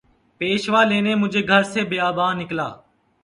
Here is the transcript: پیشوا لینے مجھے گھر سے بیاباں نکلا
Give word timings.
پیشوا 0.41 0.81
لینے 0.89 1.13
مجھے 1.21 1.41
گھر 1.51 1.63
سے 1.73 1.81
بیاباں 1.91 2.31
نکلا 2.39 2.67